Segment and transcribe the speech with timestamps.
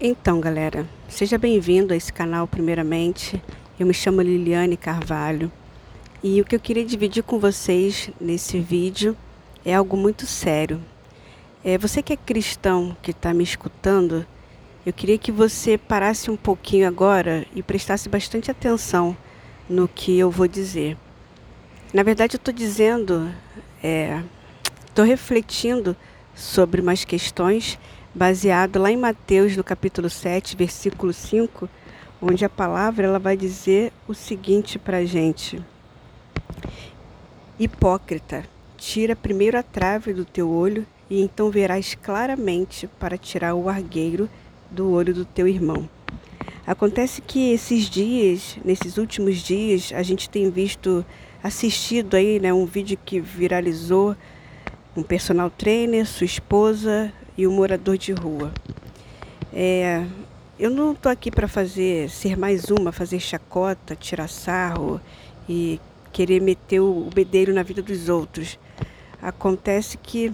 [0.00, 3.42] Então, galera, seja bem-vindo a esse canal primeiramente.
[3.80, 5.50] Eu me chamo Liliane Carvalho
[6.22, 9.16] e o que eu queria dividir com vocês nesse vídeo
[9.64, 10.80] é algo muito sério.
[11.64, 14.24] É, você que é cristão que está me escutando,
[14.86, 19.16] eu queria que você parasse um pouquinho agora e prestasse bastante atenção
[19.68, 20.96] no que eu vou dizer.
[21.92, 23.34] Na verdade, eu estou dizendo,
[23.82, 25.96] estou é, refletindo
[26.36, 27.76] sobre umas questões
[28.14, 31.68] baseado lá em Mateus, no capítulo 7, versículo 5,
[32.20, 35.62] onde a palavra ela vai dizer o seguinte para a gente:
[37.58, 38.44] Hipócrita,
[38.76, 44.28] tira primeiro a trave do teu olho, e então verás claramente para tirar o argueiro
[44.70, 45.88] do olho do teu irmão.
[46.66, 51.04] Acontece que esses dias, nesses últimos dias, a gente tem visto,
[51.42, 54.14] assistido aí, né, um vídeo que viralizou,
[54.98, 58.52] um personal trainer, sua esposa e o morador de rua.
[59.54, 60.04] É,
[60.58, 65.00] eu não estou aqui para fazer ser mais uma, fazer chacota, tirar sarro
[65.48, 65.80] e
[66.12, 68.58] querer meter o bedelho na vida dos outros.
[69.22, 70.32] Acontece que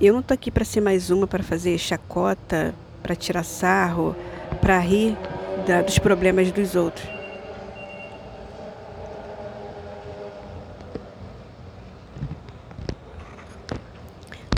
[0.00, 4.16] eu não estou aqui para ser mais uma, para fazer chacota, para tirar sarro,
[4.60, 5.16] para rir
[5.64, 7.15] da, dos problemas dos outros.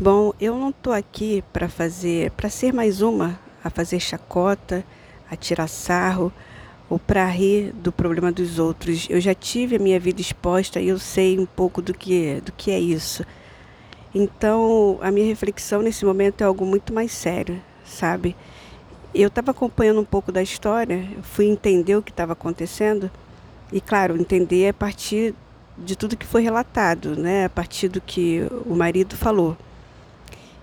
[0.00, 4.84] Bom, eu não estou aqui para fazer, para ser mais uma a fazer chacota,
[5.28, 6.32] a tirar sarro
[6.88, 9.08] ou para rir do problema dos outros.
[9.10, 12.52] Eu já tive a minha vida exposta e eu sei um pouco do que, do
[12.52, 13.24] que é isso.
[14.14, 18.36] Então, a minha reflexão nesse momento é algo muito mais sério, sabe?
[19.12, 23.10] Eu estava acompanhando um pouco da história, fui entender o que estava acontecendo
[23.72, 25.34] e, claro, entender a partir
[25.76, 27.46] de tudo que foi relatado, né?
[27.46, 29.56] A partir do que o marido falou.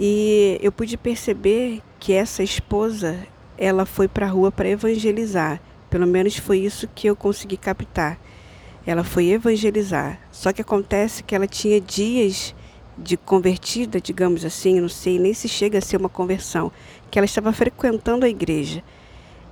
[0.00, 3.18] E eu pude perceber que essa esposa,
[3.58, 5.60] ela foi para a rua para evangelizar.
[5.90, 8.16] Pelo menos foi isso que eu consegui captar.
[8.86, 10.20] Ela foi evangelizar.
[10.30, 12.54] Só que acontece que ela tinha dias
[12.96, 16.70] de convertida, digamos assim, não sei nem se chega a ser uma conversão,
[17.10, 18.84] que ela estava frequentando a igreja.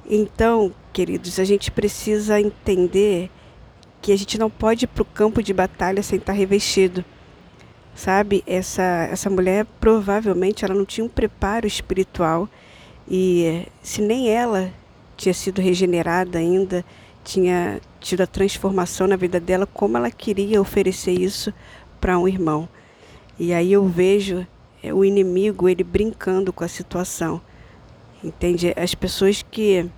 [0.08, 3.30] Então, queridos, a gente precisa entender
[4.00, 7.04] que a gente não pode ir para o campo de batalha sem estar revestido
[7.96, 8.44] sabe?
[8.46, 12.48] Essa, essa mulher provavelmente ela não tinha um preparo espiritual
[13.08, 14.72] e se nem ela
[15.16, 16.84] tinha sido regenerada ainda,
[17.24, 21.52] tinha tido a transformação na vida dela, como ela queria oferecer isso
[22.00, 22.68] para um irmão.
[23.38, 24.46] E aí eu vejo
[24.82, 27.40] é, o inimigo ele brincando com a situação,
[28.22, 28.72] entende?
[28.76, 29.88] As pessoas que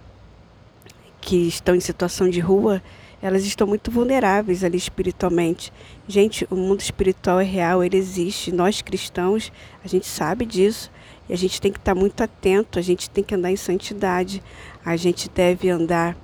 [1.20, 2.82] que estão em situação de rua,
[3.20, 5.72] elas estão muito vulneráveis ali espiritualmente.
[6.06, 8.52] Gente, o mundo espiritual é real, ele existe.
[8.52, 9.52] Nós cristãos,
[9.84, 10.90] a gente sabe disso.
[11.28, 14.42] E a gente tem que estar muito atento, a gente tem que andar em santidade.
[14.84, 16.16] A gente deve andar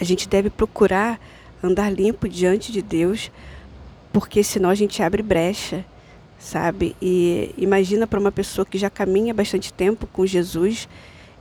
[0.00, 1.20] a gente deve procurar
[1.62, 3.30] andar limpo diante de Deus,
[4.12, 5.84] porque senão a gente abre brecha,
[6.38, 6.96] sabe?
[7.00, 10.88] E imagina para uma pessoa que já caminha bastante tempo com Jesus,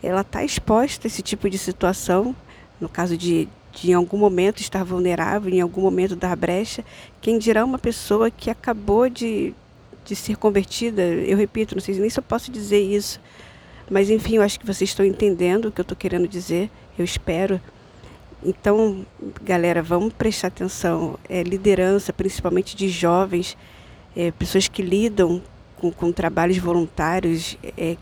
[0.04, 2.36] ela está exposta a esse tipo de situação.
[2.80, 6.84] No caso de, de em algum momento estar vulnerável, em algum momento dar brecha,
[7.22, 9.56] quem dirá uma pessoa que acabou de,
[10.04, 13.22] de ser convertida, eu repito, não sei nem se eu posso dizer isso,
[13.90, 17.06] mas enfim, eu acho que vocês estão entendendo o que eu estou querendo dizer, eu
[17.06, 17.62] espero.
[18.46, 19.06] Então,
[19.42, 21.18] galera, vamos prestar atenção.
[21.30, 23.58] É, liderança, principalmente de jovens,
[24.16, 25.42] é, pessoas que lidam
[25.78, 27.96] com, com trabalhos voluntários, é,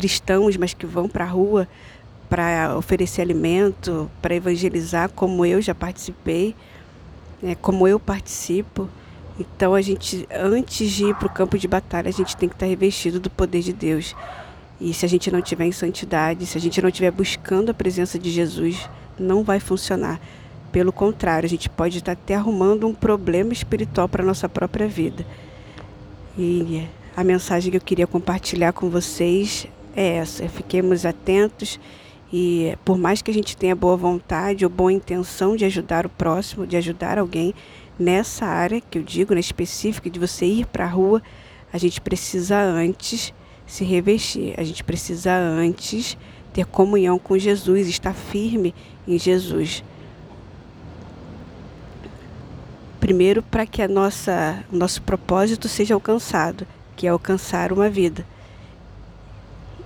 [0.00, 1.68] cristãos, mas que vão para a rua
[2.30, 6.54] para oferecer alimento, para evangelizar, como eu já participei,
[7.42, 8.88] né, como eu participo.
[9.38, 12.54] Então a gente, antes de ir para o campo de batalha, a gente tem que
[12.54, 14.16] estar revestido do poder de Deus.
[14.80, 17.74] E se a gente não tiver em santidade, se a gente não estiver buscando a
[17.74, 18.88] presença de Jesus,
[19.18, 20.18] não vai funcionar.
[20.72, 24.86] Pelo contrário, a gente pode estar até arrumando um problema espiritual para a nossa própria
[24.86, 25.26] vida.
[26.38, 26.86] E
[27.16, 31.78] a mensagem que eu queria compartilhar com vocês é essa: fiquemos atentos
[32.32, 36.10] e por mais que a gente tenha boa vontade ou boa intenção de ajudar o
[36.10, 37.54] próximo, de ajudar alguém
[37.98, 41.22] nessa área que eu digo, na específica de você ir para a rua,
[41.72, 43.32] a gente precisa antes
[43.66, 46.16] se revestir, a gente precisa antes
[46.52, 48.74] ter comunhão com Jesus, estar firme
[49.06, 49.84] em Jesus.
[52.98, 56.66] Primeiro, para que a nossa, o nosso propósito seja alcançado,
[56.96, 58.24] que é alcançar uma vida.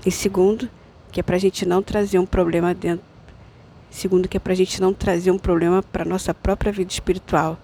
[0.05, 0.69] E segundo,
[1.11, 3.05] que é para a gente não trazer um problema dentro.
[3.91, 7.59] Segundo, que é para a gente não trazer um problema para nossa própria vida espiritual.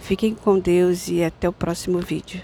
[0.00, 2.42] Fiquem com Deus e até o próximo vídeo.